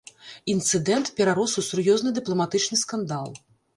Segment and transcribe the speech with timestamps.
[0.53, 3.29] Інцыдэнт перарос у сур'ёзны дыпламатычны скандал.